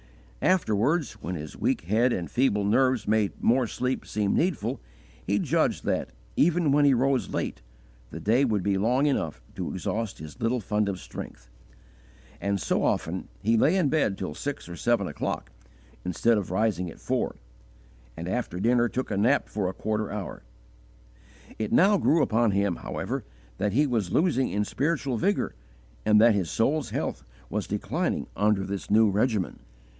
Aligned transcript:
Afterwards, 0.41 1.11
when 1.21 1.35
his 1.35 1.55
weak 1.55 1.81
head 1.81 2.11
and 2.11 2.27
feeble 2.29 2.63
nerves 2.65 3.07
made 3.07 3.33
more 3.43 3.67
sleep 3.67 4.03
seem 4.07 4.33
needful, 4.35 4.81
he 5.23 5.37
judged 5.37 5.85
that, 5.85 6.09
even 6.35 6.71
when 6.71 6.83
he 6.83 6.95
rose 6.95 7.29
late, 7.29 7.61
the 8.09 8.19
day 8.19 8.43
would 8.43 8.63
be 8.63 8.79
long 8.79 9.05
enough 9.05 9.43
to 9.53 9.69
exhaust 9.71 10.17
his 10.17 10.41
little 10.41 10.59
fund 10.59 10.89
of 10.89 10.99
strength; 10.99 11.51
and 12.41 12.59
so 12.59 12.81
often 12.81 13.27
he 13.43 13.55
lay 13.55 13.75
in 13.75 13.89
bed 13.89 14.17
till 14.17 14.33
six 14.33 14.67
or 14.67 14.71
even 14.71 14.77
seven 14.81 15.07
o'clock, 15.07 15.51
instead 16.03 16.39
of 16.39 16.49
rising 16.49 16.89
at 16.89 16.99
four; 16.99 17.35
and 18.17 18.27
after 18.27 18.59
dinner 18.59 18.89
took 18.89 19.11
a 19.11 19.17
nap 19.17 19.47
for 19.47 19.69
a 19.69 19.73
quarter 19.75 20.11
hour. 20.11 20.41
It 21.59 21.71
now 21.71 21.99
grew 21.99 22.23
upon 22.23 22.49
him, 22.49 22.77
however, 22.77 23.23
that 23.59 23.73
he 23.73 23.85
was 23.85 24.11
losing 24.11 24.49
in 24.49 24.65
spiritual 24.65 25.17
vigour, 25.17 25.53
and 26.03 26.19
that 26.19 26.33
his 26.33 26.49
soul's 26.49 26.89
health 26.89 27.23
was 27.51 27.67
declining 27.67 28.25
under 28.35 28.63
this 28.65 28.89
new 28.89 29.07
regimen. 29.07 29.59